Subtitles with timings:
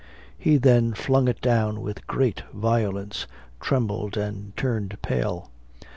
[0.35, 3.27] He then flung it down with great violence,
[3.59, 5.51] trembled and turned pale.